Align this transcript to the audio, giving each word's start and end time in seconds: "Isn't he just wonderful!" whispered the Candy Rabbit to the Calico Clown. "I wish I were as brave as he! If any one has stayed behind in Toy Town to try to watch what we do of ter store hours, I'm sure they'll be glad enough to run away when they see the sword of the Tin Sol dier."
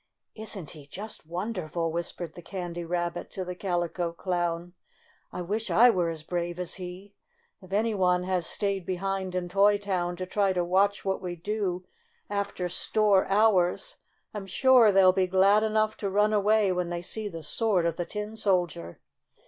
"Isn't 0.33 0.71
he 0.71 0.87
just 0.87 1.27
wonderful!" 1.27 1.91
whispered 1.91 2.33
the 2.33 2.41
Candy 2.41 2.83
Rabbit 2.83 3.29
to 3.33 3.45
the 3.45 3.53
Calico 3.53 4.11
Clown. 4.11 4.73
"I 5.31 5.43
wish 5.43 5.69
I 5.69 5.91
were 5.91 6.09
as 6.09 6.23
brave 6.23 6.59
as 6.59 6.73
he! 6.81 7.13
If 7.61 7.71
any 7.71 7.93
one 7.93 8.23
has 8.23 8.47
stayed 8.47 8.83
behind 8.83 9.35
in 9.35 9.47
Toy 9.47 9.77
Town 9.77 10.15
to 10.15 10.25
try 10.25 10.53
to 10.53 10.65
watch 10.65 11.05
what 11.05 11.21
we 11.21 11.35
do 11.35 11.85
of 12.31 12.55
ter 12.55 12.67
store 12.67 13.27
hours, 13.27 13.97
I'm 14.33 14.47
sure 14.47 14.91
they'll 14.91 15.13
be 15.13 15.27
glad 15.27 15.61
enough 15.61 15.95
to 15.97 16.09
run 16.09 16.33
away 16.33 16.71
when 16.71 16.89
they 16.89 17.03
see 17.03 17.27
the 17.29 17.43
sword 17.43 17.85
of 17.85 17.97
the 17.97 18.05
Tin 18.05 18.35
Sol 18.35 18.65
dier." 18.65 18.99